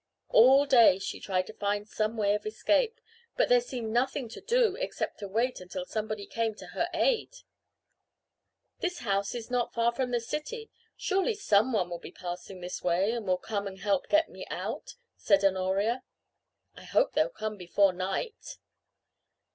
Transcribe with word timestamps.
All 0.29 0.65
day 0.65 0.97
she 0.97 1.19
tried 1.19 1.45
to 1.45 1.53
find 1.53 1.87
some 1.87 2.17
way 2.17 2.33
of 2.33 2.43
escape, 2.47 2.99
but 3.37 3.49
there 3.49 3.61
seemed 3.61 3.91
nothing 3.93 4.27
to 4.29 4.41
do 4.41 4.75
except 4.77 5.19
to 5.19 5.27
wait 5.27 5.61
until 5.61 5.85
somebody 5.85 6.25
came 6.25 6.55
to 6.55 6.65
her 6.73 6.89
aid. 6.91 7.29
"This 8.79 9.01
house 9.01 9.35
is 9.35 9.51
not 9.51 9.75
far 9.75 9.91
from 9.91 10.09
the 10.09 10.19
city. 10.19 10.71
Surely 10.97 11.35
some 11.35 11.71
one 11.71 11.87
will 11.91 11.99
be 11.99 12.11
passing 12.11 12.61
this 12.61 12.81
way 12.81 13.11
and 13.11 13.27
will 13.27 13.37
come 13.37 13.67
and 13.67 13.77
help 13.77 14.11
me 14.27 14.43
get 14.43 14.51
out," 14.51 14.95
said 15.17 15.45
Honoria. 15.45 16.01
"I 16.75 16.85
hope 16.85 17.13
they'll 17.13 17.29
come 17.29 17.55
before 17.55 17.93
night." 17.93 18.57